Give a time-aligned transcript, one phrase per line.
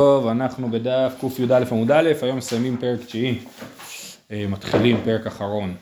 [0.00, 3.38] טוב, אנחנו בדף קי"א עמוד א', היום מסיימים פרק תשיעי,
[4.30, 5.74] אה, מתחילים פרק אחרון.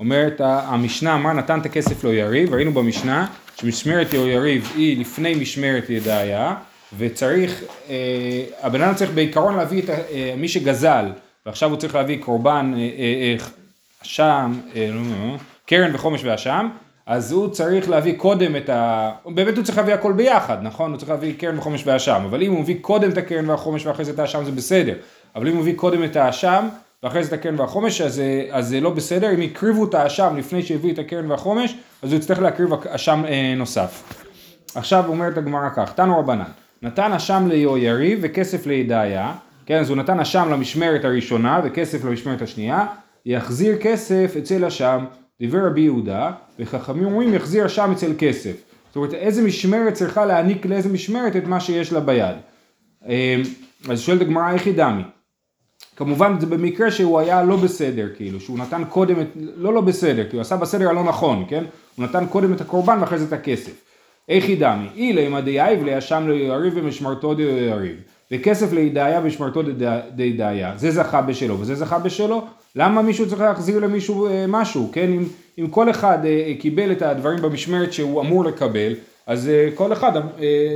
[0.00, 3.26] אומרת המשנה, אמר נתן את הכסף לו יריב, ראינו במשנה
[3.56, 6.54] שמשמרת יריב היא לפני משמרת ידעיה,
[6.98, 11.06] וצריך, אה, הבן אדם צריך בעיקרון להביא את אה, מי שגזל,
[11.46, 12.74] ועכשיו הוא צריך להביא קורבן
[14.02, 16.68] אשם, לא, לא, לא, קרן וחומש ואשם,
[17.08, 19.10] אז הוא צריך להביא קודם את ה...
[19.26, 20.90] באמת הוא צריך להביא הכל ביחד, נכון?
[20.90, 24.04] הוא צריך להביא קרן וחומש ואשם, אבל אם הוא מביא קודם את הקרן והחומש ואחרי
[24.04, 24.94] זה את האשם זה בסדר,
[25.36, 26.68] אבל אם הוא מביא קודם את האשם
[27.02, 30.62] ואחרי זה את הקרן והחומש אז, אז זה לא בסדר, אם הקריבו את האשם לפני
[30.62, 34.02] שהביאו את הקרן והחומש אז הוא יצטרך להקריב אשם אה, נוסף.
[34.74, 36.42] עכשיו אומרת הגמרא כך, תנו רבנן,
[36.82, 39.32] נתן אשם ליהויריב וכסף לידעיה,
[39.66, 42.86] כן, אז הוא נתן אשם למשמרת הראשונה וכסף למשמרת השנייה,
[43.26, 45.04] יחזיר כסף אצל אשם
[45.40, 48.56] דיבר רבי יהודה, וחכמים אומרים יחזיר שם אצל כסף.
[48.86, 52.36] זאת אומרת, איזה משמרת צריכה להעניק לאיזה משמרת את מה שיש לה ביד.
[53.06, 53.12] אמ,
[53.88, 54.74] אז שואלת הגמרא איך היא.
[55.96, 60.26] כמובן זה במקרה שהוא היה לא בסדר, כאילו, שהוא נתן קודם את, לא לא בסדר,
[60.32, 61.64] הוא עשה בסדר הלא נכון, כן?
[61.96, 63.84] הוא נתן קודם את הקורבן ואחרי זה את הכסף.
[64.28, 64.88] איך היא דמי?
[64.96, 67.96] אילה אם הדייב לישם לא יריב ומשמרתו יריב.
[68.32, 69.62] וכסף לידעיה ומשמרתו
[70.14, 70.72] דידעיה.
[70.76, 72.46] זה זכה בשלו וזה זכה בשלו.
[72.76, 75.12] למה מישהו צריך להחזיר למישהו אה, משהו, כן?
[75.12, 75.24] אם,
[75.58, 78.92] אם כל אחד אה, קיבל את הדברים במשמרת שהוא אמור לקבל,
[79.26, 80.12] אז אה, כל אחד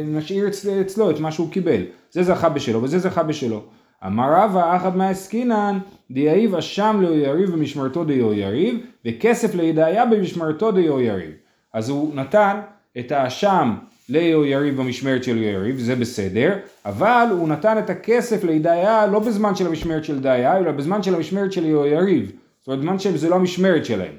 [0.05, 0.49] נשאיר
[0.81, 1.83] אצלו את מה שהוא קיבל.
[2.11, 3.63] זה זכה בשלו וזה זכה בשלו.
[4.07, 5.79] אמר רבא אחת מהעסקינן
[6.11, 11.31] דיאיב אשם לא יריב במשמרתו דיו יריב וכסף לידעיה במשמרתו דיו יריב.
[11.75, 12.61] אז הוא נתן
[12.99, 13.75] את האשם
[14.13, 19.67] ליריב במשמרת של יריב, זה בסדר, אבל הוא נתן את הכסף לידעיה לא בזמן של
[19.67, 23.85] המשמרת של דעיה, אלא בזמן של המשמרת של יריב, זאת אומרת בזמן שזה לא המשמרת
[23.85, 24.13] שלהם.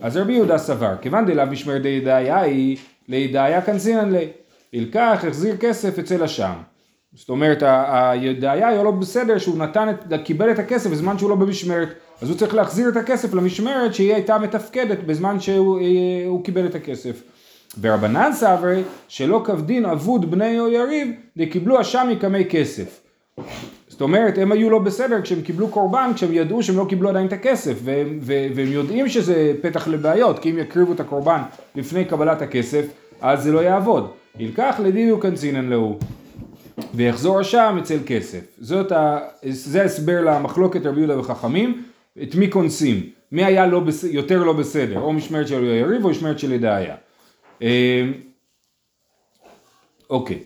[0.00, 2.76] אז רבי יהודה סבר, כיוון דלאו משמרת לידעיה היא
[3.08, 4.28] לידעיה כנסינן לי,
[4.72, 6.52] ילקח, החזיר כסף אצל השם.
[7.14, 11.36] זאת אומרת, הידעיה היה לא בסדר שהוא נתן, את, קיבל את הכסף בזמן שהוא לא
[11.36, 11.88] במשמרת,
[12.22, 16.74] אז הוא צריך להחזיר את הכסף למשמרת שהיא הייתה מתפקדת בזמן שהוא אה, קיבל את
[16.74, 17.22] הכסף.
[17.80, 23.00] ורבנן סברי שלא כבדין אבוד בני או יריב דקיבלו אשם יקמי כסף.
[23.88, 27.26] זאת אומרת הם היו לא בסדר כשהם קיבלו קורבן כשהם ידעו שהם לא קיבלו עדיין
[27.26, 31.40] את הכסף והם, והם יודעים שזה פתח לבעיות כי אם יקריבו את הקורבן
[31.74, 32.86] לפני קבלת הכסף
[33.20, 34.10] אז זה לא יעבוד.
[34.38, 35.96] ילקח לדידו קנצינן להוא
[36.94, 38.40] ויחזור אשם אצל כסף.
[38.58, 39.18] זאת ה...
[39.48, 41.82] זה ההסבר למחלוקת רבי יהודה וחכמים
[42.22, 43.02] את מי קונסים.
[43.32, 44.04] מי היה לא בס...
[44.04, 46.94] יותר לא בסדר או משמרת של יריב או משמרת של ידעיה.
[47.62, 48.12] אמ,
[50.10, 50.38] אוקיי,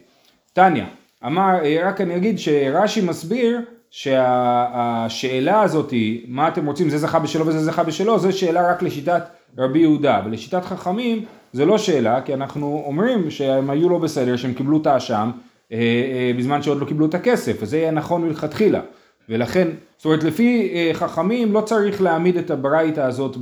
[0.52, 0.86] טניה,
[1.26, 3.60] אמר, רק אני אגיד שרש"י מסביר
[3.90, 5.92] שהשאלה הזאת
[6.26, 9.22] מה אתם רוצים, זה זכה בשלו וזה זכה בשלו, זו שאלה רק לשיטת
[9.58, 14.54] רבי יהודה, ולשיטת חכמים זה לא שאלה, כי אנחנו אומרים שהם היו לא בסדר, שהם
[14.54, 15.30] קיבלו את האשם
[15.72, 18.80] אה, אה, בזמן שעוד לא קיבלו את הכסף, וזה יהיה נכון מלכתחילה.
[19.28, 23.36] ולכן, זאת אומרת לפי אה, חכמים לא צריך להעמיד את הברייתא הזאת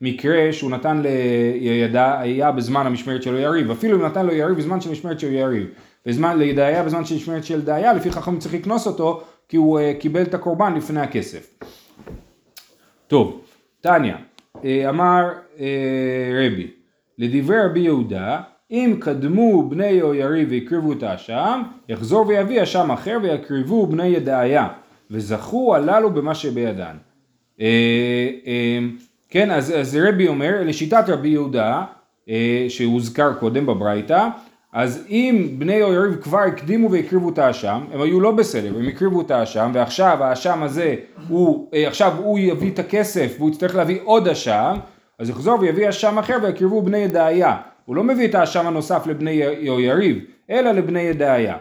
[0.00, 4.90] במקרה שהוא נתן לידעיה בזמן המשמרת שלו יריב, אפילו אם נתן לו יריב בזמן של
[4.90, 5.66] משמרת שלו יריב,
[6.06, 9.92] בזמן לידעיה בזמן של משמרת של דעיה, לפי חכמים צריך לקנוס אותו כי הוא אה,
[10.00, 11.58] קיבל את הקורבן לפני הכסף.
[13.06, 13.40] טוב,
[13.80, 14.16] טניה,
[14.64, 15.28] אה, אמר
[16.46, 16.70] רבי,
[17.18, 18.40] לדברי רבי יהודה,
[18.70, 24.68] אם קדמו בני יריב והקריבו את האשם, יחזור ויביא אשם אחר ויקריבו בני ידעיה.
[25.10, 26.96] וזכו הללו במה שבידן.
[29.34, 31.84] אה, אה, כן, אז, אז רבי אומר, לשיטת רבי יהודה,
[32.28, 34.28] אה, שהוזכר קודם בברייתא,
[34.72, 39.20] אז אם בני אויריב כבר הקדימו והקריבו את האשם, הם היו לא בסדר, הם הקריבו
[39.20, 40.94] את האשם, ועכשיו האשם הזה,
[41.28, 44.74] הוא, עכשיו הוא יביא את הכסף והוא יצטרך להביא עוד אשם,
[45.18, 47.56] אז יחזור ויביא אשם אחר ויקריבו בני ידעיה.
[47.84, 49.30] הוא לא מביא את האשם הנוסף לבני
[49.60, 51.56] יריב, אלא לבני ידעיה.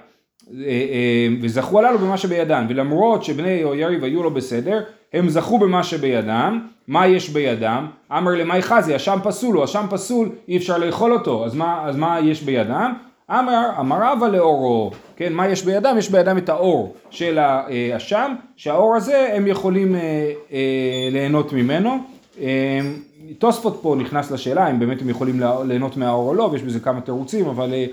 [0.53, 4.83] אה, אה, וזכו הללו במה שבידם, ולמרות שבני יריב היו לו בסדר,
[5.13, 7.87] הם זכו במה שבידם, מה יש בידם?
[8.11, 11.95] אמר למאי חזי, אשם פסול, הוא אשם פסול, אי אפשר לאכול אותו, אז מה, אז
[11.95, 12.93] מה יש בידם?
[13.29, 15.95] אמר, אמר אבא לאורו, כן, מה יש בידם?
[15.97, 21.97] יש בידם את האור של האשם, שהאור הזה הם יכולים אה, אה, ליהנות ממנו.
[22.41, 22.79] אה,
[23.37, 27.01] תוספות פה נכנס לשאלה אם באמת הם יכולים ליהנות מהאור או לא, ויש בזה כמה
[27.01, 27.85] תירוצים, אבל אה,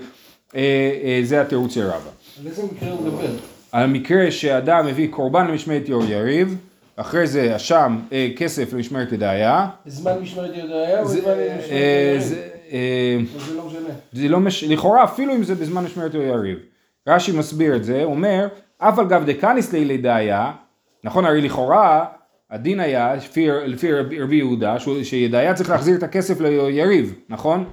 [0.55, 2.09] אה, אה, זה התירוץ של רבא.
[2.39, 3.27] על איזה מקרה הוא מדבר?
[3.71, 6.55] על המקרה שאדם מביא קורבן למשמרת יור יריב,
[6.99, 9.67] אחרי זה אשם אה, כסף למשמרת ידעיה.
[9.85, 13.25] זמן משמרת ידעיה או זמן משמרת יריב?
[13.41, 13.89] זה לא משנה.
[14.13, 14.63] זה לא מש...
[14.63, 16.57] לכאורה אפילו אם זה בזמן משמרת יריב.
[17.07, 18.47] רש"י מסביר את זה, אומר,
[18.77, 20.51] אף על גב דקניס לילי דעיה,
[21.03, 22.05] נכון הרי לכאורה
[22.51, 27.65] הדין היה, לפי, לפי רבי יהודה, שידעיה צריך להחזיר את הכסף ליריב, נכון?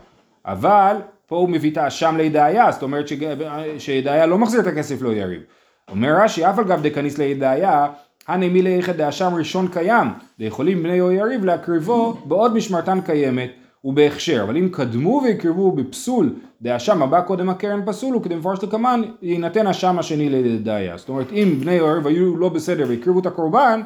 [0.47, 0.97] אבל
[1.27, 3.07] פה הוא מביא את האשם לידעיה, זאת אומרת
[3.79, 5.43] שידעיה לא מחזיר את הכסף לא יריב.
[5.91, 7.87] אומר רש"י, אף על גב דקניס לידעיה,
[8.29, 13.51] הנה מילי איכא דאשם ראשון קיים, ויכולים בני או יריב להקריבו בעוד משמרתן קיימת
[13.85, 19.67] ובהכשר, אבל אם קדמו והקריבו בפסול דאשם הבא קודם הקרן פסול וכדי מפורש לקמן יינתן
[19.67, 20.97] אשם השני לידעיה.
[20.97, 23.81] זאת אומרת אם בני או יריב היו לא בסדר והקריבו את הקורבן,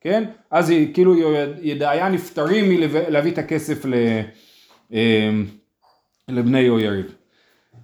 [0.00, 1.14] כן, אז כאילו
[1.62, 3.94] ידעיה נפטרים מלהביא את הכסף ל,
[4.92, 5.30] אה,
[6.28, 7.19] לבני או יריב.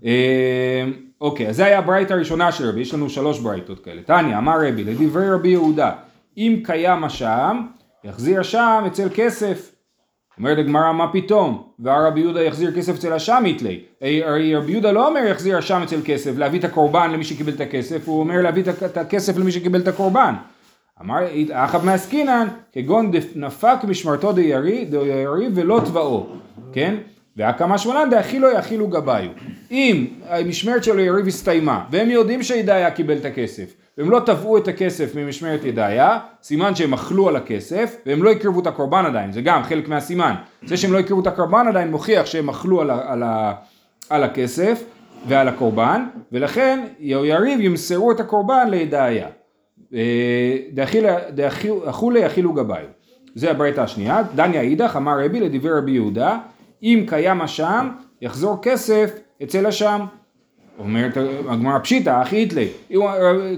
[0.05, 0.85] אה,
[1.21, 4.03] אוקיי, אז זה היה הברייתא הראשונה של רבי, יש לנו שלוש ברייתות כאלה.
[4.03, 5.93] תניא, אמר רבי, לדברי רבי יהודה,
[6.37, 7.63] אם קיים אשם,
[8.05, 9.73] יחזיר אשם אצל כסף.
[10.39, 11.63] אומרת הגמרא, מה פתאום?
[11.79, 13.81] והרבי יהודה יחזיר כסף אצל אשם יתלי.
[14.01, 17.61] הרי רבי יהודה לא אומר יחזיר אשם אצל כסף, להביא את הקורבן למי שקיבל את
[17.61, 20.35] הכסף, הוא אומר להביא את הכסף למי שקיבל את הקורבן.
[21.01, 21.19] אמר,
[21.53, 24.89] אחאב מעסקינן, כגון נפק משמרתו דיירי
[25.55, 26.27] ולא תבעו,
[26.73, 26.97] כן?
[27.37, 29.31] והקמה שמונן דאכילו יאכילו גבאיו.
[29.71, 34.69] אם המשמרת של היריב הסתיימה, והם יודעים שידעיה קיבל את הכסף, והם לא תבעו את
[34.69, 39.41] הכסף ממשמרת ידעיה, סימן שהם אכלו על הכסף, והם לא הקריבו את הקורבן עדיין, זה
[39.41, 40.35] גם חלק מהסימן.
[40.67, 43.23] זה שהם לא הקריבו את הקורבן עדיין מוכיח שהם אכלו על, על,
[44.11, 44.85] על הכסף
[45.29, 49.29] ועל הקורבן, ולכן יריב ימסרו את הקורבן לידעיה.
[51.35, 52.87] דאכולי יאכילו גבאיו.
[53.35, 54.23] זה הברייתא השנייה.
[54.35, 56.39] דניה אידך אמר רבי לדברי רבי יהודה
[56.83, 57.89] אם קיים אשם,
[58.23, 60.01] יחזור כסף אצל אשם.
[60.79, 61.17] אומרת
[61.49, 62.69] הגמרא פשיטא, אחי איתלי,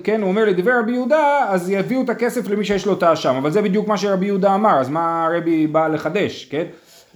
[0.05, 3.35] כן, הוא אומר לדבר רבי יהודה, אז יביאו את הכסף למי שיש לו את האשם,
[3.35, 6.65] אבל זה בדיוק מה שרבי יהודה אמר, אז מה רבי בא לחדש, כן?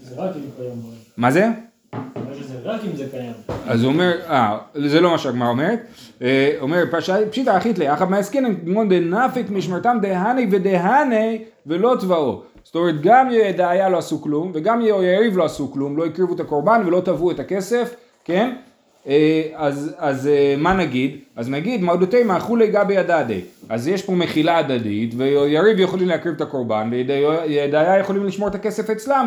[0.02, 0.82] זה רק אם קיים.
[1.16, 1.48] מה זה?
[2.64, 3.32] רק אם זה קיים.
[3.66, 5.80] אז הוא אומר, אה, זה לא מה שהגמרא אומרת,
[6.22, 6.84] אה, אומר
[7.30, 12.42] פשיטא אחית לי, אחא מעסקינן כמו דנפיק משמרתם דהני ודהני ולא תבעו.
[12.64, 16.40] זאת אומרת גם ידעיה לא עשו כלום וגם יריב לא עשו כלום, לא הקריבו את
[16.40, 17.94] הקורבן ולא תבעו את הכסף,
[18.24, 18.54] כן?
[19.06, 21.16] אה, אז, אז אה, מה נגיד?
[21.36, 23.40] אז נגיד מעודותי מאכולי גבי הדדי.
[23.68, 28.90] אז יש פה מחילה הדדית ויריב יכולים להקריב את הקורבן וידעיה יכולים לשמור את הכסף
[28.90, 29.26] אצלם.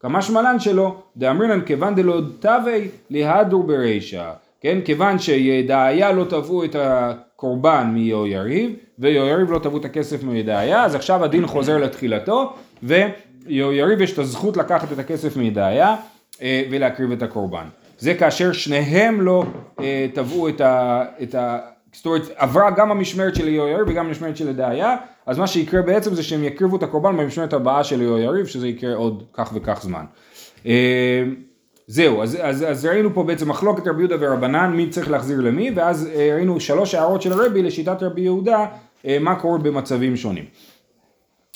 [0.00, 4.30] כמה שמלן שלו, דאמרינן כיוון דלא תווי להדור ברישא.
[4.60, 10.94] כן, כיוון שידעיה לא תבעו את הקורבן מיהויריב ויהויריב לא תבעו את הכסף מידעיה, אז
[10.94, 12.52] עכשיו הדין חוזר לתחילתו
[12.82, 15.96] ויהויריב יש את הזכות לקחת את הכסף מידעיה
[16.42, 17.66] אה, ולהקריב את הקורבן.
[18.04, 19.44] זה כאשר שניהם לא
[19.80, 21.04] אה, תבעו את ה...
[21.22, 21.58] את ה
[21.92, 24.96] זאת אומרת, עברה גם המשמרת של יהויריב וגם המשמרת של ידעיה,
[25.26, 28.94] אז מה שיקרה בעצם זה שהם יקריבו את הקורבן במשמרת הבאה של יהויריב, שזה יקרה
[28.94, 30.04] עוד כך וכך זמן.
[30.66, 31.24] אה,
[31.86, 35.70] זהו, אז, אז, אז ראינו פה בעצם מחלוקת רבי יהודה ורבנן, מי צריך להחזיר למי,
[35.74, 38.66] ואז אה, ראינו שלוש הערות של רבי לשיטת רבי יהודה,
[39.06, 40.44] אה, מה קורה במצבים שונים.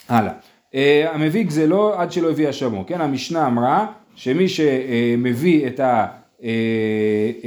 [0.08, 0.32] הלאה.
[0.74, 3.00] אה, המביא גזלו עד שלא הביא אשמו, כן?
[3.00, 6.06] המשנה אמרה שמי שמביא את, ה,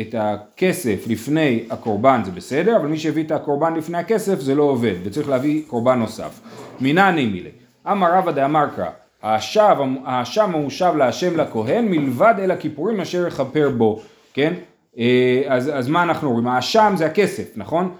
[0.01, 4.63] את הכסף לפני הקורבן זה בסדר, אבל מי שהביא את הקורבן לפני הכסף זה לא
[4.63, 6.39] עובד, וצריך להביא קורבן נוסף.
[6.81, 7.49] מינני מילי.
[7.87, 8.89] אמר רבא דאמר קרא
[9.23, 14.01] האשם המושב להשם לכהן מלבד אל הכיפורים אשר יכפר בו,
[14.33, 14.53] כן?
[14.97, 16.47] אה, אז, אז מה אנחנו רואים?
[16.47, 17.91] האשם זה הכסף, נכון?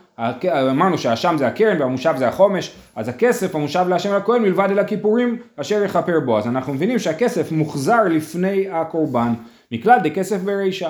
[0.71, 5.37] אמרנו שהאשם זה הקרן והמושב זה החומש, אז הכסף המושב להשם לכהן מלבד אל הכיפורים
[5.55, 6.37] אשר יכפר בו.
[6.37, 9.33] אז אנחנו מבינים שהכסף מוחזר לפני הקורבן,
[9.71, 10.89] מכלל דכסף ברישא.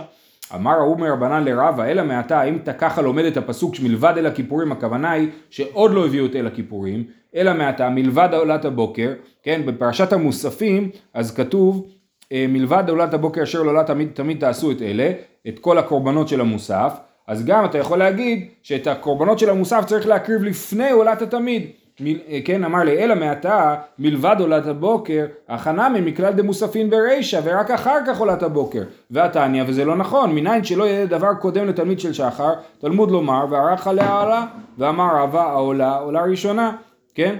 [0.55, 4.71] אמר ההוא מרבנן לרבה, אלא מעתה, האם אתה ככה לומד את הפסוק שמלבד אל הכיפורים,
[4.71, 7.03] הכוונה היא שעוד לא הביאו את אל הכיפורים,
[7.35, 9.13] אלא מעתה, מלבד עולת הבוקר,
[9.43, 11.87] כן, בפרשת המוספים, אז כתוב,
[12.31, 15.11] אה, מלבד עולת הבוקר אשר לעולה תמיד, תמיד תעשו את אלה,
[15.47, 16.93] את כל הקורבנות של המוסף,
[17.27, 21.67] אז גם אתה יכול להגיד שאת הקורבנות של המוסף צריך להקריב לפני עולת התמיד.
[21.99, 27.71] מ, אה, כן, אמר לי, אלא מעתה, מלבד עולת הבוקר, הכנה ממכלל דמוספין ברישא, ורק
[27.71, 28.83] אחר כך עולת הבוקר.
[29.11, 33.87] והתניא, וזה לא נכון, מניין שלא יהיה דבר קודם לתלמיד של שחר, תלמוד לומר, וערך
[33.87, 34.45] עליה עולה,
[34.77, 36.71] ואמר רבה העולה, עולה ראשונה,
[37.15, 37.35] כן?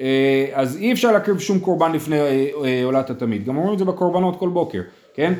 [0.00, 3.84] אה, אז אי אפשר להקריב שום קורבן לפני אה, עולת התמיד, גם אומרים את זה
[3.84, 4.80] בקורבנות כל בוקר,
[5.14, 5.32] כן?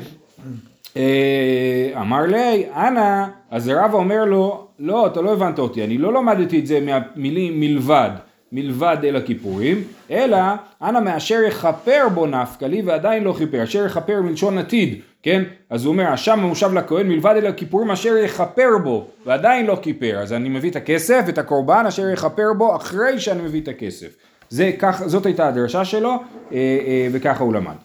[2.01, 6.59] אמר לי, אנא, אז רבא אומר לו, לא, אתה לא הבנת אותי, אני לא למדתי
[6.59, 8.09] את זה מהמילים מלבד.
[8.53, 10.37] מלבד אל הכיפורים, אלא
[10.81, 15.43] אנא מאשר יכפר בו נפקא לי ועדיין לא כיפר, אשר יכפר מלשון עתיד, כן?
[15.69, 20.19] אז הוא אומר, השם המושב לכהן מלבד אל הכיפורים אשר יכפר בו ועדיין לא כיפר,
[20.19, 24.15] אז אני מביא את הכסף, את הקורבן אשר יכפר בו אחרי שאני מביא את הכסף.
[24.49, 26.17] זה, כך, זאת הייתה הדרשה שלו אה,
[26.51, 27.75] אה, וככה הוא למד.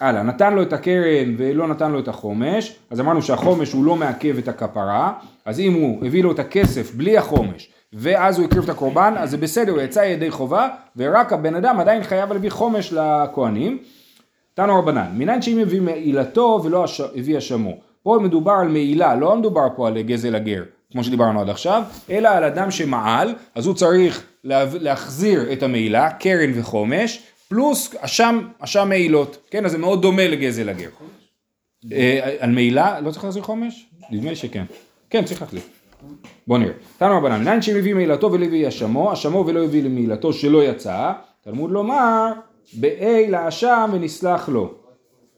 [0.00, 3.96] הלאה, נתן לו את הקרן ולא נתן לו את החומש, אז אמרנו שהחומש הוא לא
[3.96, 5.12] מעכב את הכפרה,
[5.44, 9.30] אז אם הוא הביא לו את הכסף בלי החומש ואז הוא הקריב את הקורבן, אז
[9.30, 13.78] זה בסדר, הוא יצא ידי חובה, ורק הבן אדם עדיין חייב להביא חומש לכהנים.
[14.54, 16.84] תנו רבנן, מניין שאם הביא מעילתו ולא
[17.16, 17.76] הביא אשמו.
[18.02, 20.62] פה מדובר על מעילה, לא מדובר פה על גזל הגר.
[20.92, 26.10] כמו שדיברנו עד עכשיו, אלא על אדם שמעל, אז הוא צריך לה, להחזיר את המעילה,
[26.10, 27.22] קרן וחומש,
[27.54, 30.88] פלוס אשם, אשם מעילות, כן, אז זה מאוד דומה לגזל הגר.
[31.92, 33.86] אה, על מעילה, לא צריך להחזיר חומש?
[34.10, 34.64] נדמה לי שכן.
[35.10, 35.60] כן, צריך להחזיר.
[36.46, 36.72] בוא נראה.
[36.98, 41.12] תנו רבנן, מניין שאם הביא מעילתו ולא הביא אשמו, אשמו ולא הביא למעילתו שלא יצא,
[41.44, 42.32] תלמוד לומר,
[42.72, 44.74] באי לאשם ונסלח לו.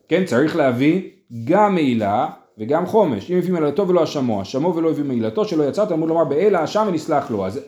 [0.08, 1.02] כן, צריך להביא
[1.44, 2.26] גם מעילה
[2.58, 3.30] וגם חומש.
[3.30, 6.84] אם הביא מעילתו ולא אשמו, אשמו ולא הביא מעילתו שלא יצא, תלמוד לומר באי לאשם
[6.88, 7.46] ונסלח לו.
[7.46, 7.60] אז,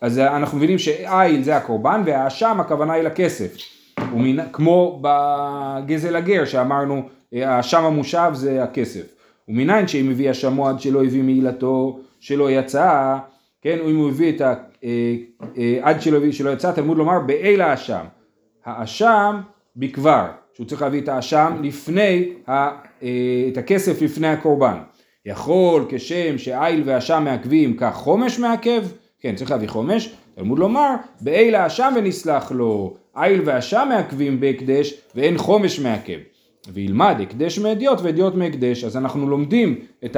[0.00, 3.56] אז אנחנו מבינים שאיל זה הקורבן והאשם הכוונה היא לכסף.
[4.12, 7.02] ומן, כמו בגזל הגר שאמרנו,
[7.32, 9.14] האשם המושב זה הכסף.
[9.48, 13.16] ומניין שאם הביא אשמו עד שלא הביא מעילתו שלא יצא,
[13.62, 14.54] כן, אם הוא הביא את ה...
[14.84, 15.16] אה,
[15.58, 18.04] אה, עד שלא הביא שלא יצא, תלמוד לומר באל האשם.
[18.64, 19.40] האשם
[19.76, 24.78] בכבר, שהוא צריך להביא את האשם לפני, ה, אה, את הכסף לפני הקורבן.
[25.26, 28.82] יכול כשם שאיל ואשם מעכבים כך חומש מעכב,
[29.20, 35.38] כן צריך להביא חומש, תלמוד לומר באל האשם ונסלח לו, איל ואשם מעכבים בהקדש ואין
[35.38, 36.18] חומש מעכב.
[36.72, 38.84] וילמד הקדש מאדיוט ואדיוט מהקדש.
[38.84, 40.16] אז אנחנו לומדים את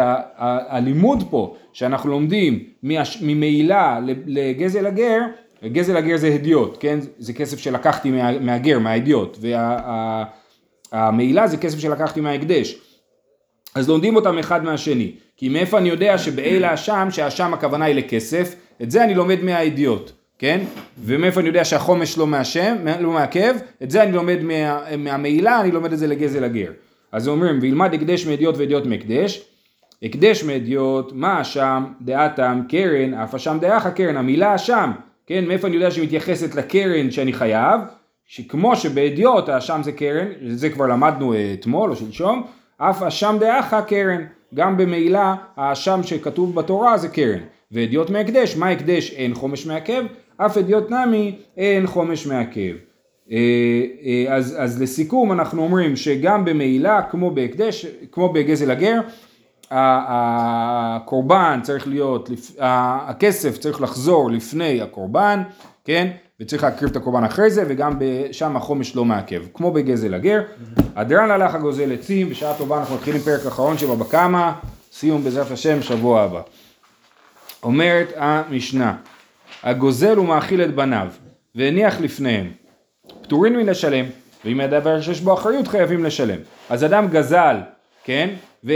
[0.69, 2.65] הלימוד פה, שאנחנו לומדים
[3.23, 5.19] ממעילה לגזל הגר,
[5.65, 6.99] גזל הגר זה הדיוט, כן?
[7.19, 9.39] זה כסף שלקחתי מה, מהגר, מההדיוט,
[10.93, 12.79] והמעילה וה, זה כסף שלקחתי מההקדש.
[13.75, 15.13] אז לומדים אותם אחד מהשני.
[15.37, 20.13] כי מאיפה אני יודע שבאלה האשם, שהאשם הכוונה היא לכסף, את זה אני לומד מהאידיוט.
[20.43, 20.61] כן?
[21.05, 25.71] ומאיפה אני יודע שהחומש לא מהשם, לא מעכב, את זה אני לומד מה, מהמעילה, אני
[25.71, 26.71] לומד את זה לגזל הגר.
[27.13, 29.45] אז אומרים, וילמד הקדש מאדיוט ואדיוט מהקדש,
[30.03, 34.91] הקדש מאדיוט, מה אשם, דעתם, קרן, אף אשם דעך קרן, המילה אשם,
[35.27, 35.45] כן?
[35.45, 37.81] מאיפה אני יודע שהיא מתייחסת לקרן שאני חייב,
[38.27, 42.47] שכמו שבאדיוט האשם זה קרן, זה כבר למדנו אתמול או שלשום,
[42.79, 44.25] אף אשם דעך קרן,
[44.55, 47.41] גם במעילה האשם שכתוב בתורה זה קרן.
[47.73, 49.13] ואדיוט מהקדש, מה הקדש?
[49.13, 50.05] אין חומש מעכב,
[50.37, 52.73] אף אדיוט נמי אין חומש מעכב.
[53.31, 53.37] אה,
[54.05, 59.01] אה, אז, אז לסיכום אנחנו אומרים שגם במעילה כמו בהקדש, כמו בגזל הגר,
[59.71, 65.43] הקורבן צריך להיות, הכסף צריך לחזור לפני הקורבן,
[65.85, 66.11] כן?
[66.41, 67.99] וצריך להקריב את הקורבן אחרי זה, וגם
[68.33, 70.43] שם החומש לא מעכב, כמו בגזל הגר.
[70.97, 74.53] הדרן הלך הגוזל עצים, בשעה טובה אנחנו מתחילים פרק אחרון שבו בקמה,
[74.93, 76.41] סיום בעזרת השם שבוע הבא.
[77.63, 78.97] אומרת המשנה,
[79.63, 81.07] הגוזל ומאכיל את בניו,
[81.55, 82.51] והניח לפניהם,
[83.23, 84.05] פטורים מלשלם,
[84.45, 86.39] ואם הדבר שיש בו אחריות חייבים לשלם.
[86.71, 87.57] אז אדם גזל,
[88.05, 88.31] כן,
[88.65, 88.73] ו,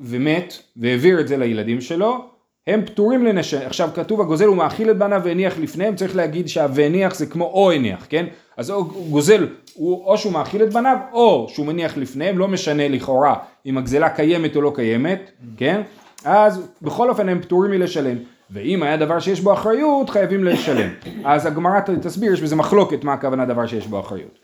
[0.00, 2.24] ומת, והעביר את זה לילדים שלו,
[2.66, 3.66] הם פטורים לנשלם.
[3.66, 7.72] עכשיו כתוב הגוזל הוא מאכיל את בניו והניח לפניהם, צריך להגיד שה"והניח" זה כמו או
[7.72, 8.26] הניח, כן?
[8.56, 12.88] אז או גוזל, הוא, או שהוא מאכיל את בניו, או שהוא מניח לפניהם, לא משנה
[12.88, 13.34] לכאורה
[13.66, 15.82] אם הגזלה קיימת או לא קיימת, כן?
[16.24, 18.16] אז בכל אופן הם פטורים מלשלם.
[18.50, 20.90] ואם היה דבר שיש בו אחריות, חייבים לשלם.
[21.24, 24.38] אז הגמרא תסביר, יש בזה מחלוקת מה הכוונה דבר שיש בו אחריות.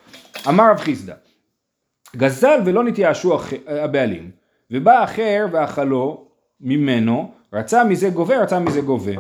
[0.49, 1.15] אמר רב חיסדא,
[2.17, 4.31] גזל ולא נתייאשו הבעלים,
[4.71, 6.27] ובא אחר ואכלו
[6.61, 9.13] ממנו, רצה מזה גובה, רצה מזה גובה.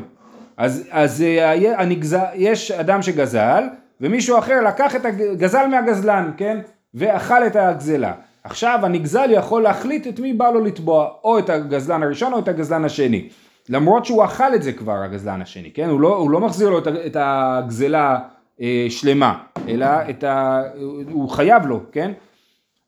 [0.56, 3.64] אז, אז אה, הנגזל, יש אדם שגזל,
[4.00, 6.58] ומישהו אחר לקח את הגזל מהגזלן, כן?
[6.94, 8.12] ואכל את הגזלה.
[8.46, 12.48] עכשיו הנגזל יכול להחליט את מי בא לו לתבוע, או את הגזלן הראשון או את
[12.48, 13.28] הגזלן השני.
[13.68, 15.88] למרות שהוא אכל את זה כבר הגזלן השני, כן?
[15.88, 18.18] הוא לא, הוא לא מחזיר לו את הגזלה
[18.60, 19.38] אה, שלמה,
[19.68, 20.62] אלא את ה...
[21.10, 22.12] הוא חייב לו, כן?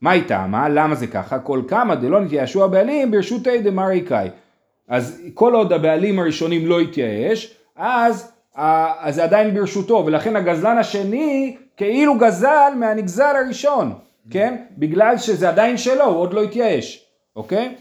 [0.00, 0.46] מה איתה?
[0.46, 0.68] מה?
[0.68, 1.38] למה זה ככה?
[1.38, 4.28] כל כמה דלא נתייאשו הבעלים ברשותי דמרי קאי.
[4.88, 11.56] אז כל עוד הבעלים הראשונים לא התייאש, אז, אז זה עדיין ברשותו, ולכן הגזלן השני
[11.76, 13.92] כאילו גזל מהנגזל הראשון,
[14.30, 14.56] כן?
[14.78, 17.04] בגלל שזה עדיין שלו, הוא עוד לא התייאש,
[17.36, 17.74] אוקיי?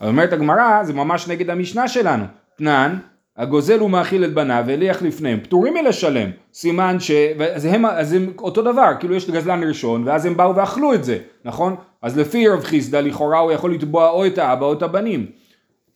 [0.00, 2.24] אומרת הגמרא, זה ממש נגד המשנה שלנו.
[2.56, 2.98] תנן,
[3.36, 7.10] הגוזל הוא מאכיל את בניו והליח לפניהם, פטורים מלשלם, סימן ש...
[7.54, 11.04] אז הם, אז הם אותו דבר, כאילו יש גזלן ראשון ואז הם באו ואכלו את
[11.04, 11.76] זה, נכון?
[12.02, 15.26] אז לפי רב חיסדא לכאורה הוא יכול לתבוע או את האבא או את הבנים.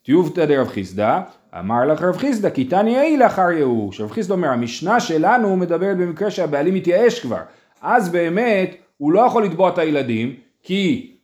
[0.05, 1.21] תיובתא דרב חיסדא,
[1.59, 4.01] אמר לך רב חיסדא, כי תניא אי לאחר ייאוש.
[4.01, 7.41] רב חיסדא אומר, המשנה שלנו מדברת במקרה שהבעלים מתייאש כבר.
[7.83, 11.17] אז באמת הוא לא יכול לתבוע את הילדים, כי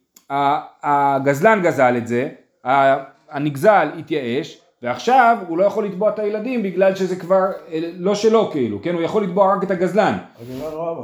[0.82, 2.28] הגזלן גזל את זה,
[3.30, 8.50] הנגזל התייאש, ועכשיו הוא לא יכול לתבוע את הילדים בגלל שזה כבר אה, לא שלו
[8.50, 8.94] כאילו, כן?
[8.94, 10.16] הוא יכול לתבוע רק את הגזלן.
[10.40, 11.02] הגזלן הוא אבא.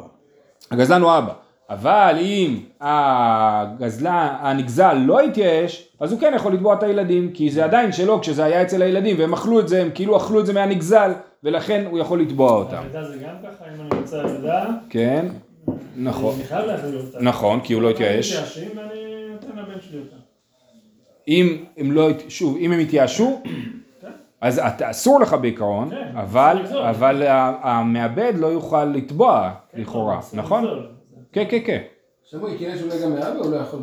[0.71, 1.33] הגזלן הוא אבא.
[1.71, 7.65] אבל אם הגזלן, הנגזל לא התייאש, אז הוא כן יכול לתבוע את הילדים, כי זה
[7.65, 10.53] עדיין שלו כשזה היה אצל הילדים, והם אכלו את זה, הם כאילו אכלו את זה
[10.53, 11.13] מהנגזל,
[11.45, 12.77] ולכן הוא יכול לתבוע אותם.
[12.77, 15.27] אגדה זה גם ככה, אם אני רוצה אגדה, כן,
[15.97, 16.35] נכון.
[16.35, 17.19] אני חייב להביא אותה.
[17.21, 18.33] נכון, כי הוא לא התייאש.
[18.33, 20.17] מתייאשים ואני נותן לבן שלי אותה.
[21.29, 23.43] אם הם לא, שוב, אם הם התייאשו,
[24.41, 26.57] אז אתה, אסור לך בעיקרון, כן, אבל.
[26.91, 27.23] אבל
[27.63, 30.65] המעבד לא יוכל לתבוע כן, לכאורה, אסור נכון?
[31.33, 31.83] כן, כן, כן.
[32.25, 33.81] שמעו, כי יש אולי גם מאבא, הוא לא יכול...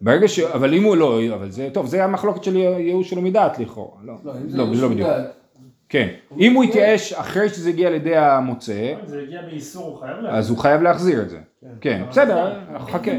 [0.00, 0.38] ברגע ש...
[0.38, 1.20] אבל אם הוא לא...
[1.34, 1.68] אבל זה...
[1.72, 3.96] טוב, זה המחלוקת של ייאוש שלו מדעת לכאורה.
[4.04, 5.24] לא, לא, אם זה לא, זה
[5.90, 6.08] כן.
[6.38, 10.38] אם הוא התייאש אחרי שזה הגיע לידי המוצא, זה הגיע באיסור, הוא חייב להגיד.
[10.38, 11.38] אז הוא חייב להחזיר את זה.
[11.80, 13.10] כן, בסדר, חכה.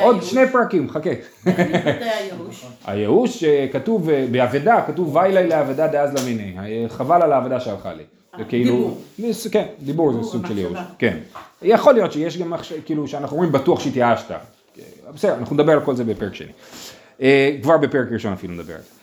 [0.00, 0.22] עוד?
[0.22, 1.10] שני פרקים, חכה.
[1.46, 2.66] מתבטא הייאוש.
[2.86, 7.92] הייאוש אה, כתוב אה, באבדה, כתוב ויילי לאבדה דאז למיני, אה, חבל על האבדה שהלכה
[7.94, 8.02] לי.
[8.38, 8.96] זה כאילו,
[9.52, 10.78] כן, דיבור זה סוג של ייאוש.
[10.98, 11.18] כן.
[11.62, 12.52] יכול להיות שיש גם,
[12.84, 14.34] כאילו, שאנחנו אומרים בטוח שהתייאשת.
[15.14, 16.52] בסדר, אנחנו נדבר על כל זה בפרק שני.
[17.62, 18.99] כבר בפרק ראשון אפילו נדבר על זה.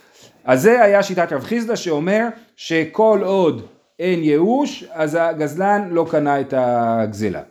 [0.47, 3.61] אז זה היה שיטת רב חיסדא שאומר שכל עוד
[3.99, 7.41] אין ייאוש, אז הגזלן לא קנה את הגזלה.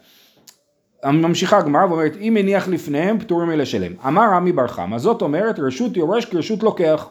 [1.04, 3.92] ממשיכה הגמרא ואומרת אם הניח לפניהם פטורים מלשלם.
[4.06, 7.08] אמר רמי בר חמא זאת אומרת רשות יורש כרשות לוקח.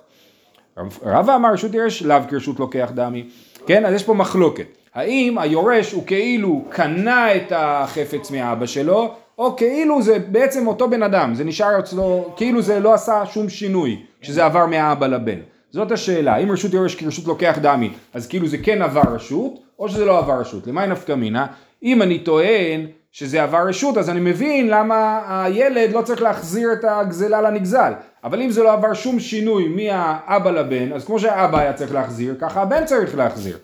[0.77, 3.27] רב- רבא אמר רשות יורש לאו כרשות לוקח דמי.
[3.68, 4.65] כן אז יש פה מחלוקת.
[4.94, 11.04] האם היורש הוא כאילו קנה את החפץ מאבא שלו או כאילו זה בעצם אותו בן
[11.04, 15.39] אדם זה נשאר אצלו כאילו זה לא עשה שום שינוי כשזה עבר מהאבא לבן.
[15.75, 19.89] זאת השאלה אם רשות יורש כרשות לוקח דמי אז כאילו זה כן עבר רשות או
[19.89, 20.67] שזה לא עבר רשות.
[20.67, 21.46] למה נפקא מינה?
[21.84, 26.86] אם אני טוען שזה עבר רשות אז אני מבין למה הילד לא צריך להחזיר את
[26.88, 31.74] הגזלה לנגזל אבל אם זה לא עבר שום שינוי מהאבא לבן אז כמו שהאבא היה
[31.74, 33.58] צריך להחזיר ככה הבן צריך להחזיר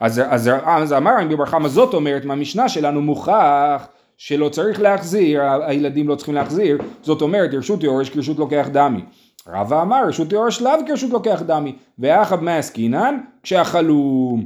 [0.00, 3.88] אז, אז, אז אמר רבי בר חמא זאת אומרת מהמשנה שלנו מוכח
[4.18, 9.00] שלא צריך להחזיר הילדים לא צריכים להחזיר זאת אומרת רשות יורש כרשות לוקח דמי
[9.48, 14.36] רבא אמר רשות יורש לאו כרשות לוקח דמי ואחא במאי עסקינן כשאכלו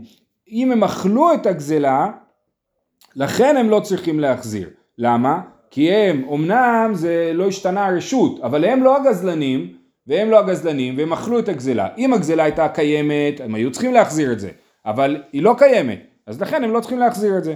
[0.50, 2.10] אם הם אכלו את הגזלה
[3.16, 4.68] לכן הם לא צריכים להחזיר.
[4.98, 5.40] למה?
[5.70, 9.72] כי הם, אמנם זה לא השתנה הרשות, אבל הם לא הגזלנים,
[10.06, 11.88] והם לא הגזלנים, והם אכלו את הגזלה.
[11.98, 14.50] אם הגזלה הייתה קיימת, הם היו צריכים להחזיר את זה,
[14.86, 17.54] אבל היא לא קיימת, אז לכן הם לא צריכים להחזיר את זה.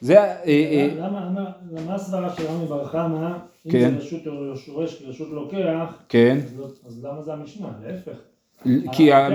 [0.00, 3.28] זה, אה, אה, למה, למה, למה הסברה של רמי בר חמא,
[3.66, 3.90] אם כן.
[3.90, 7.66] זה רשות יורש כרשות לוקח, כן, אז לא- אז למה זה המשנה?
[7.86, 8.12] להפך.
[8.92, 9.26] כי, ה-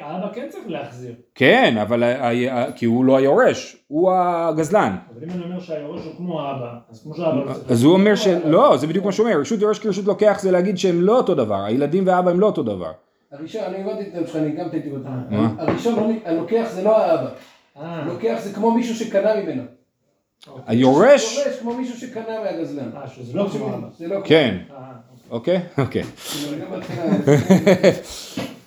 [0.00, 1.14] האבא כן צריך להחזיר.
[1.34, 2.02] כן, אבל
[2.76, 4.96] כי הוא לא היורש, הוא הגזלן.
[5.14, 7.92] אבל אם אני אומר שהיורש הוא כמו האבא, אז כמו שהאבא לא צריך אז הוא
[7.92, 11.00] אומר להחזיר, שלא, זה בדיוק מה שהוא אומר, רשות יורש כרשות לוקח זה להגיד שהם
[11.02, 12.92] לא אותו דבר, הילדים והאבא הם לא אותו דבר.
[13.32, 15.06] הראשון, אני הבנתי את זה שלך, אני גם אותך.
[15.30, 15.54] מה?
[15.58, 17.28] הראשון, לא הלוקח זה לא האבא.
[17.80, 19.62] אה, לוקח זה כמו מישהו שקנה ממנו.
[20.66, 22.90] היורש, יורש כמו מישהו שקנה מהגזלן.
[22.96, 23.00] אה,
[23.34, 23.70] לא כמו.
[23.98, 24.76] זה לא כן, אה,
[25.30, 26.02] אוקיי, אוקיי.
[26.70, 27.90] בהתחלה-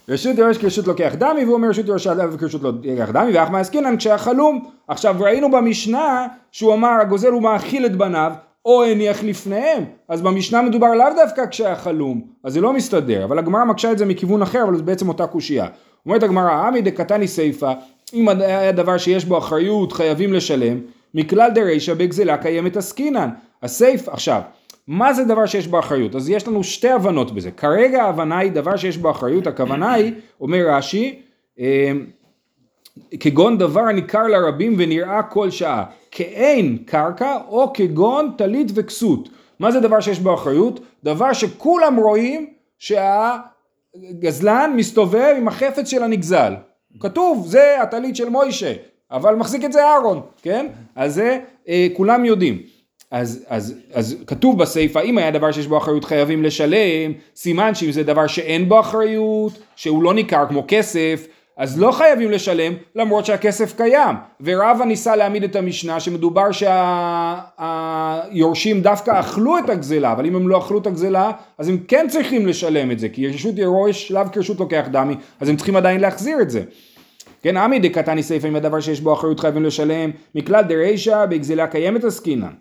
[0.10, 3.98] רשות יורש כרשות לוקח דמי, והוא אומר רשות יורש עליו כרשות לוקח דמי, ואחמא עסקינן
[3.98, 4.66] כשהחלום.
[4.88, 8.32] עכשיו ראינו במשנה שהוא אמר הגוזל הוא מאכיל את בניו,
[8.66, 13.66] או הניח לפניהם, אז במשנה מדובר לאו דווקא כשהחלום, אז זה לא מסתדר, אבל הגמרא
[13.66, 15.66] מקשה את זה מכיוון אחר, אבל זה בעצם אותה קושייה.
[16.06, 17.74] אומרת הגמרא, עמי דקתני סיפא,
[18.14, 20.78] אם היה דבר שיש בו אחריות חייבים לשלם,
[21.14, 23.30] מכלל דרישא בגזלה קיימת עסקינן.
[23.64, 24.42] הסייף, עכשיו,
[24.88, 26.16] מה זה דבר שיש בו אחריות?
[26.16, 27.52] אז יש לנו שתי הבנות בזה.
[27.52, 31.22] כרגע ההבנה היא דבר שיש בו אחריות, הכוונה היא, אומר רש"י,
[31.60, 31.92] אה,
[33.20, 39.30] כגון דבר הניכר לרבים ונראה כל שעה, כאין קרקע או כגון טלית וכסות.
[39.60, 40.80] מה זה דבר שיש בו אחריות?
[41.04, 46.54] דבר שכולם רואים שהגזלן מסתובב עם החפץ של הנגזל.
[47.00, 48.74] כתוב, זה הטלית של מוישה,
[49.12, 50.68] אבל מחזיק את זה אהרון, כן?
[50.96, 52.58] אז זה אה, כולם יודעים.
[53.12, 57.92] אז, אז, אז כתוב בסיפא, אם היה דבר שיש בו אחריות חייבים לשלם, סימן שאם
[57.92, 63.26] זה דבר שאין בו אחריות, שהוא לא ניכר כמו כסף, אז לא חייבים לשלם למרות
[63.26, 64.16] שהכסף קיים.
[64.42, 66.48] ורבא ניסה להעמיד את המשנה שמדובר
[67.60, 72.06] שהיורשים דווקא אכלו את הגזלה, אבל אם הם לא אכלו את הגזלה, אז הם כן
[72.10, 76.02] צריכים לשלם את זה, כי רשות יורש לאו כרשות לוקח דמי, אז הם צריכים עדיין
[76.02, 76.62] להחזיר את זה.
[77.42, 82.04] כן, עמי דקתני סיפא אם הדבר שיש בו אחריות חייבים לשלם, מכלל דרישא בגזלה קיימת
[82.04, 82.54] עסקינן.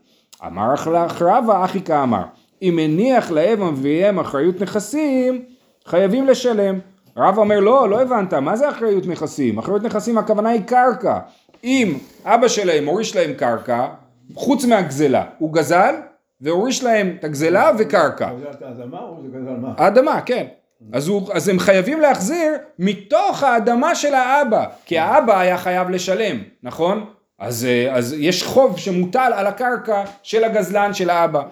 [0.47, 0.91] אמר לך
[1.23, 2.23] רבא אחי כאמר,
[2.63, 5.43] אם הניח להם אביהם אחריות נכסים,
[5.87, 6.79] חייבים לשלם.
[7.17, 9.59] רבא אומר לא, לא הבנת, מה זה אחריות נכסים?
[9.59, 11.19] אחריות נכסים הכוונה היא קרקע.
[11.65, 13.87] אם אבא שלהם הוריש להם קרקע,
[14.35, 15.95] חוץ מהגזלה, הוא גזל
[16.41, 18.31] והוריש להם את הגזלה וקרקע.
[18.61, 19.75] האדמה או גזל מה?
[19.77, 20.47] האדמה, כן.
[20.93, 26.43] אז, הוא, אז הם חייבים להחזיר מתוך האדמה של האבא, כי האבא היה חייב לשלם,
[26.63, 27.07] נכון?
[27.39, 31.43] אז, אה, אז יש חוב שמוטל על הקרקע של הגזלן של האבא.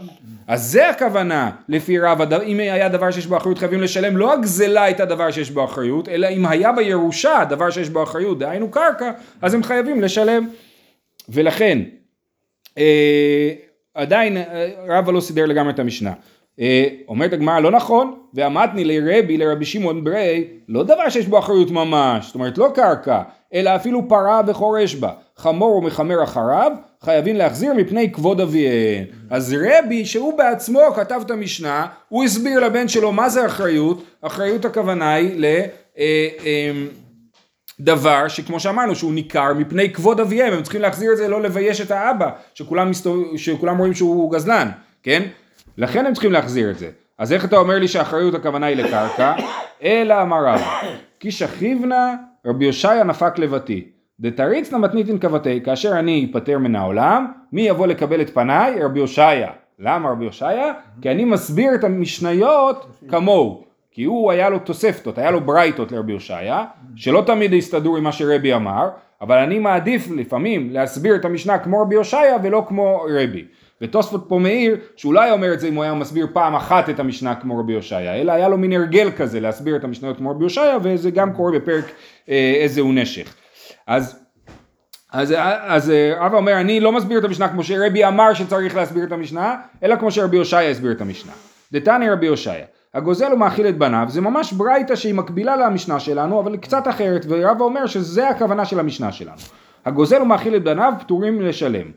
[0.46, 4.82] אז זה הכוונה לפי רב, אם היה דבר שיש בו אחריות חייבים לשלם, לא הגזלה
[4.82, 9.10] הייתה דבר שיש בו אחריות, אלא אם היה בירושה דבר שיש בו אחריות, דהיינו קרקע,
[9.42, 10.48] אז הם חייבים לשלם.
[11.28, 11.78] ולכן,
[12.78, 13.50] אה,
[13.94, 16.12] עדיין אה, רבא לא סידר לגמרי את המשנה.
[16.60, 21.70] אה, אומרת הגמרא לא נכון, ועמדני לרבי לרבי שמעון ברי, לא דבר שיש בו אחריות
[21.70, 23.22] ממש, זאת אומרת לא קרקע,
[23.54, 29.04] אלא אפילו פרה וחורש בה, חמור ומחמר אחריו, חייבים להחזיר מפני כבוד אביהם.
[29.30, 34.64] אז רבי שהוא בעצמו כתב את המשנה, הוא הסביר לבן שלו מה זה אחריות, אחריות
[34.64, 35.44] הכוונה היא ל...
[35.98, 36.28] אה,
[37.80, 41.80] דבר שכמו שאמרנו שהוא ניכר מפני כבוד אביהם הם צריכים להחזיר את זה לא לבייש
[41.80, 43.36] את האבא שכולם, מסתוב...
[43.36, 44.68] שכולם רואים שהוא גזלן
[45.02, 45.22] כן
[45.78, 46.90] לכן הם צריכים להחזיר את זה.
[47.18, 49.34] אז איך אתה אומר לי שהאחריות הכוונה היא לקרקע?
[49.82, 50.60] אלא אמר רב
[51.20, 52.14] כי שכיבנה
[52.46, 53.88] רבי יושעיה נפק לבתי.
[54.20, 58.82] דתריצנא מתניתין כבתי כאשר אני אפטר מן העולם מי יבוא לקבל את פניי?
[58.82, 59.50] רבי יושעיה.
[59.78, 60.72] למה רבי יושעיה?
[61.02, 63.64] כי אני מסביר את המשניות כמוהו.
[63.90, 66.64] כי הוא היה לו תוספתות, היה לו ברייתות לרבי הושעיה,
[66.96, 68.88] שלא תמיד הסתדרו עם מה שרבי אמר,
[69.20, 73.44] אבל אני מעדיף לפעמים להסביר את המשנה כמו רבי הושעיה ולא כמו רבי.
[73.82, 77.34] ותוספות פה מעיר שאולי אומר את זה אם הוא היה מסביר פעם אחת את המשנה
[77.34, 80.78] כמו רבי הושעיה, אלא היה לו מין הרגל כזה להסביר את המשניות כמו רבי הושעיה,
[80.82, 81.84] וזה גם קורה בפרק
[82.28, 83.34] אה, איזה הוא נשך.
[83.86, 84.24] אז
[85.12, 89.12] אז, אז רבא אומר אני לא מסביר את המשנה כמו שרבי אמר שצריך להסביר את
[89.12, 91.32] המשנה, אלא כמו שרבי הושעיה הסביר את המשנה.
[91.72, 96.56] דתני רבי הושעיה הגוזל ומאכיל את בניו זה ממש ברייתא שהיא מקבילה למשנה שלנו אבל
[96.56, 99.36] קצת אחרת ורבא אומר שזה הכוונה של המשנה שלנו
[99.84, 101.90] הגוזל ומאכיל את בניו פטורים לשלם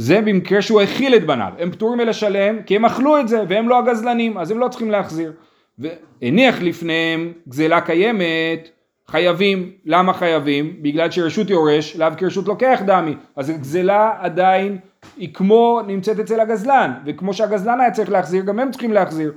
[0.00, 3.68] זה במקרה שהוא האכיל את בניו הם פטורים מלשלם כי הם אכלו את זה והם
[3.68, 5.32] לא הגזלנים אז הם לא צריכים להחזיר
[5.78, 8.68] והניח לפניהם גזלה קיימת
[9.10, 10.76] חייבים, למה חייבים?
[10.82, 14.78] בגלל שרשות יורש, לאו כרשות לוקח דמי, אז גזלה עדיין
[15.16, 19.32] היא כמו נמצאת אצל הגזלן, וכמו שהגזלן היה צריך להחזיר, גם הם צריכים להחזיר.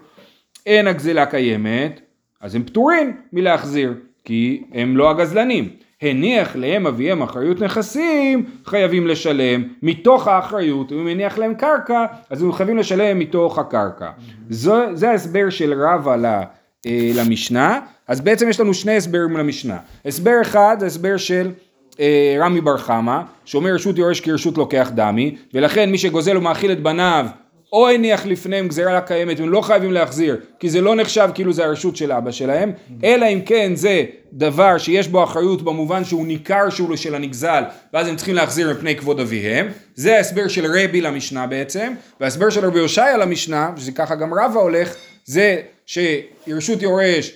[0.65, 2.01] אין הגזלה קיימת,
[2.41, 3.93] אז הם פטורים מלהחזיר,
[4.25, 5.69] כי הם לא הגזלנים.
[6.03, 12.51] הניח להם אביהם אחריות נכסים, חייבים לשלם מתוך האחריות, אם הניח להם קרקע, אז הם
[12.51, 14.09] חייבים לשלם מתוך הקרקע.
[14.49, 16.25] זו, זה ההסבר של רבא ל,
[16.85, 19.77] אה, למשנה, אז בעצם יש לנו שני הסברים למשנה.
[20.05, 21.51] הסבר אחד הסבר של
[21.99, 26.83] אה, רמי בר חמא, שאומר רשות יורש כרשות לוקח דמי, ולכן מי שגוזל ומאכיל את
[26.83, 27.25] בניו
[27.73, 31.65] או הניח לפניהם גזירה קיימת, הם לא חייבים להחזיר, כי זה לא נחשב כאילו זה
[31.65, 32.71] הרשות של אבא שלהם,
[33.03, 38.07] אלא אם כן זה דבר שיש בו אחריות במובן שהוא ניכר שהוא של הנגזל, ואז
[38.07, 42.79] הם צריכים להחזיר מפני כבוד אביהם, זה ההסבר של רבי למשנה בעצם, וההסבר של רבי
[42.79, 47.31] הושעיה למשנה, שזה ככה גם רבא הולך, זה שרשות יורש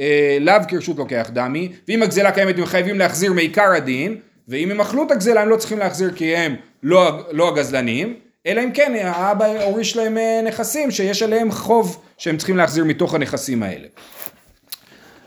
[0.00, 4.16] אה, לאו כרשות לוקח דמי, ואם הגזלה קיימת הם חייבים להחזיר מעיקר הדין,
[4.48, 8.14] ואם הם אכלו את הגזלה הם לא צריכים להחזיר כי הם לא, לא הגזלנים,
[8.46, 13.14] אלא אם כן האבא הוריש להם אה, נכסים שיש עליהם חוב שהם צריכים להחזיר מתוך
[13.14, 13.88] הנכסים האלה.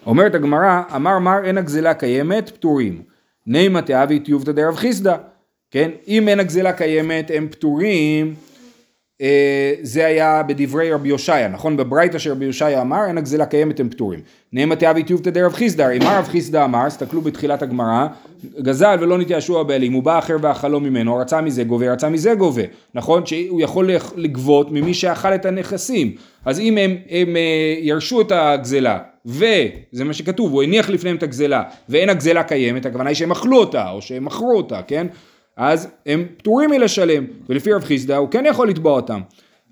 [0.05, 3.01] אומרת הגמרא, אמר מר אין הגזלה קיימת, פטורים.
[3.47, 5.17] נימא תאבי טיובתא דרב חיסדא.
[5.71, 8.35] כן, אם אין הגזלה קיימת הם פטורים
[9.81, 11.77] זה היה בדברי רבי יושעיה, נכון?
[11.77, 14.19] בברייתא של רבי יושעיה אמר, אין הגזלה קיימת הם פטורים.
[14.53, 18.07] נאמא תאבי טיובתא דרב חיסדא, אם רב חיסדא אמר, תסתכלו בתחילת הגמרא,
[18.61, 22.61] גזל ולא נתיישוע הבעלים, הוא בא אחר ואכלו ממנו, רצה מזה גובה, רצה מזה גובה,
[22.95, 23.25] נכון?
[23.25, 26.15] שהוא יכול לגבות ממי שאכל את הנכסים.
[26.45, 31.23] אז אם הם, הם אה, ירשו את הגזלה, וזה מה שכתוב, הוא הניח לפניהם את
[31.23, 35.07] הגזלה, ואין הגזלה קיימת, הכוונה היא שהם אכלו אותה, או שהם מכרו אותה, כן?
[35.57, 39.21] אז הם פטורים מלשלם, ולפי רב חיסדא הוא כן יכול לתבוע אותם.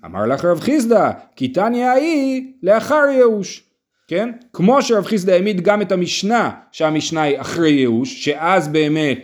[0.04, 3.62] אמר לך רב חיסדא, כי תניא ההיא לאחר ייאוש,
[4.08, 4.32] כן?
[4.52, 9.18] כמו שרב חיסדא העמיד גם את המשנה, שהמשנה היא אחרי ייאוש, שאז באמת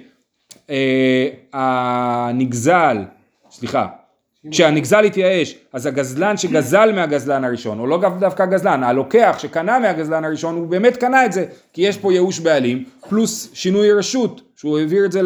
[0.71, 2.97] אה, הנגזל,
[3.51, 3.87] סליחה,
[4.51, 10.55] כשהנגזל התייאש, אז הגזלן שגזל מהגזלן הראשון, או לא דווקא הגזלן, הלוקח שקנה מהגזלן הראשון,
[10.55, 15.05] הוא באמת קנה את זה, כי יש פה ייאוש בעלים, פלוס שינוי רשות, שהוא העביר
[15.05, 15.21] את זה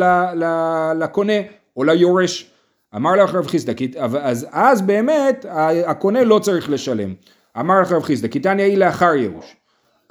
[0.98, 1.32] לקונה
[1.76, 2.50] או ליורש.
[2.96, 5.46] אמר לך רב חיסדא, אז, אז באמת
[5.86, 7.14] הקונה לא צריך לשלם.
[7.60, 9.56] אמר לך רב חיסדא, כי תניא היא לאחר ייאוש.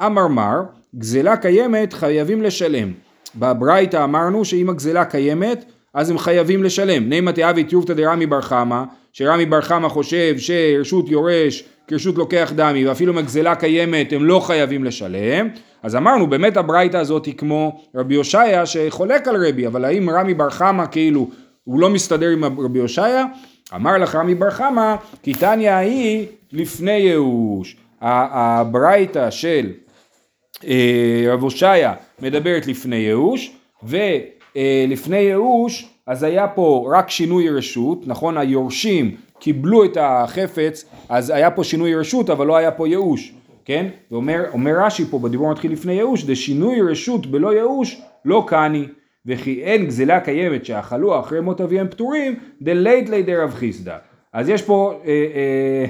[0.06, 0.62] אמר מר,
[0.96, 2.94] גזלה קיימת חייבים לשלם.
[3.36, 7.10] בברייתא אמרנו שאם הגזלה קיימת, אז הם חייבים לשלם.
[7.10, 12.88] נימא תאבי תיובתא דרמי בר חמא, שרמי בר חמא חושב שרשות יורש כרשות לוקח דמי,
[12.88, 15.48] ואפילו אם הגזלה קיימת הם לא חייבים לשלם.
[15.84, 20.34] אז אמרנו באמת הברייתא הזאת היא כמו רבי הושעיה שחולק על רבי, אבל האם רמי
[20.34, 21.30] בר חמא כאילו
[21.64, 23.26] הוא לא מסתדר עם רבי הושעיה?
[23.76, 27.78] אמר לך רמי בר חמא, כי תניא היא לפני ייאוש.
[28.02, 29.72] הברייתא של
[30.68, 33.52] אה, רב הושעיה מדברת לפני ייאוש,
[34.56, 38.38] ולפני ייאוש אז היה פה רק שינוי רשות, נכון?
[38.38, 43.34] היורשים קיבלו את החפץ, אז היה פה שינוי רשות, אבל לא היה פה ייאוש.
[43.66, 43.88] כן?
[44.12, 44.44] ואומר
[44.86, 48.86] רש"י פה בדיבור מתחיל לפני ייאוש, דשינוי רשות בלא ייאוש לא קני,
[49.26, 53.98] וכי אין גזלה קיימת שאכלו אחרי מות אביהם פטורים, דלית לי דרב חיסדא.
[54.34, 55.86] אז יש פה אה, אה,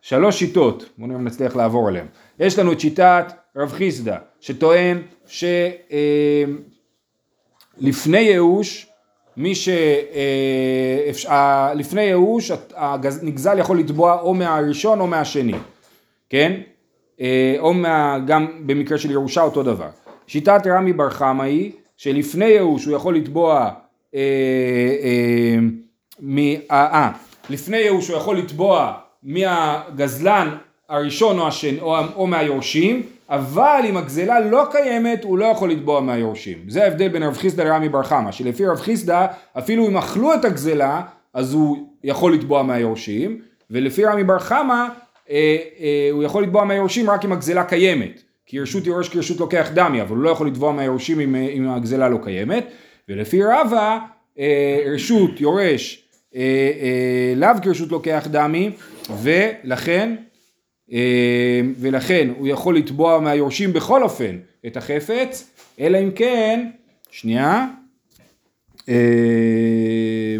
[0.00, 2.06] שלוש שיטות, בואו נראה אם נצליח לעבור עליהן.
[2.40, 4.98] יש לנו את שיטת רב חיסדא, שטוען
[7.80, 8.86] שלפני ייאוש,
[9.36, 9.68] מי ש...
[11.28, 15.54] אה, לפני ייאוש, הנגזל יכול לתבוע או מהראשון או מהשני,
[16.30, 16.60] כן?
[17.20, 19.88] אה, או מה, גם במקרה של ירושה אותו דבר.
[20.26, 23.70] שיטת רמי בר חמא היא שלפני ייאוש הוא יכול לתבוע,
[24.14, 24.20] אה,
[25.02, 25.56] אה,
[26.20, 27.10] מ, אה, אה,
[27.50, 30.56] לפני ייאוש הוא יכול לתבוע מהגזלן
[30.88, 33.02] הראשון או, השני, או, או מהיורשים,
[33.32, 36.58] אבל אם הגזלה לא קיימת הוא לא יכול לתבוע מהיורשים.
[36.68, 39.26] זה ההבדל בין רב חיסדא לרמי בר חמא, שלפי רב חיסדא
[39.58, 41.02] אפילו אם אכלו את הגזלה
[41.34, 43.40] אז הוא יכול לתבוע מהיורשים,
[43.70, 44.86] ולפי רמי בר חמא
[45.30, 48.22] אה, אה, הוא יכול לתבוע מהיורשים רק אם הגזלה קיימת.
[48.46, 51.68] כי רשות יורש כרשות לוקח דמי, אבל הוא לא יכול לתבוע מהיורשים אם, אה, אם
[51.68, 52.64] הגזלה לא קיימת.
[53.08, 53.98] ולפי רבא,
[54.38, 58.70] אה, רשות יורש אה, אה, לאו כרשות לוקח דמי,
[59.22, 60.14] ולכן,
[61.76, 65.50] ולכן הוא יכול לתבוע מהיורשים בכל אופן את החפץ,
[65.80, 66.70] אלא אם כן,
[67.10, 67.66] שנייה,
[68.88, 70.36] אה,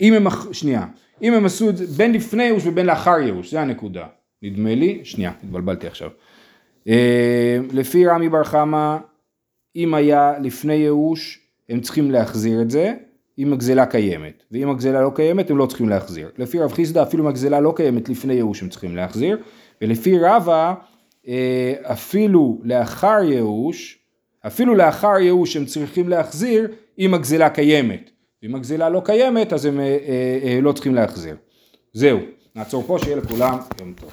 [0.00, 0.86] אם הם, שנייה,
[1.22, 4.06] אם הם עשו את זה בין לפני ייאוש ובין לאחר ייאוש, זה הנקודה,
[4.42, 6.10] נדמה לי, שנייה, התבלבלתי עכשיו.
[6.88, 8.96] אה, לפי רמי בר חמא,
[9.76, 12.94] אם היה לפני ייאוש, הם צריכים להחזיר את זה,
[13.38, 16.30] אם הגזלה קיימת, ואם הגזלה לא קיימת, הם לא צריכים להחזיר.
[16.38, 19.38] לפי רב חיסדא, אפילו אם הגזלה לא קיימת לפני ייאוש, הם צריכים להחזיר,
[19.82, 20.74] ולפי רבא,
[21.28, 23.98] אה, אפילו לאחר ייאוש,
[24.46, 26.68] אפילו לאחר ייאוש הם צריכים להחזיר
[26.98, 28.10] אם הגזלה קיימת.
[28.42, 29.98] ואם הגזלה לא קיימת אז הם אה,
[30.42, 31.36] אה, לא צריכים להחזיר.
[31.92, 32.18] זהו,
[32.54, 34.12] נעצור פה, שיהיה לכולם יום טוב.